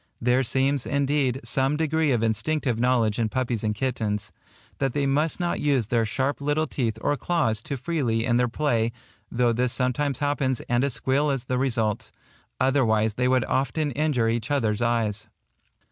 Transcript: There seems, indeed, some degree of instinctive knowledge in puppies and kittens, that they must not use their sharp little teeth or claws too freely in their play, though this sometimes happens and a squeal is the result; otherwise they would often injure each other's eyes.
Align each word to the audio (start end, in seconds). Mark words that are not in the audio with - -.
There 0.19 0.41
seems, 0.41 0.87
indeed, 0.87 1.39
some 1.43 1.77
degree 1.77 2.11
of 2.11 2.23
instinctive 2.23 2.79
knowledge 2.79 3.19
in 3.19 3.29
puppies 3.29 3.63
and 3.63 3.75
kittens, 3.75 4.31
that 4.79 4.93
they 4.93 5.05
must 5.05 5.39
not 5.39 5.59
use 5.59 5.85
their 5.85 6.07
sharp 6.07 6.41
little 6.41 6.65
teeth 6.65 6.97
or 7.01 7.15
claws 7.15 7.61
too 7.61 7.77
freely 7.77 8.25
in 8.25 8.37
their 8.37 8.47
play, 8.47 8.91
though 9.31 9.53
this 9.53 9.73
sometimes 9.73 10.17
happens 10.17 10.59
and 10.61 10.83
a 10.83 10.89
squeal 10.89 11.29
is 11.29 11.43
the 11.43 11.59
result; 11.59 12.11
otherwise 12.59 13.13
they 13.13 13.27
would 13.27 13.45
often 13.45 13.91
injure 13.91 14.27
each 14.27 14.49
other's 14.49 14.81
eyes. 14.81 15.29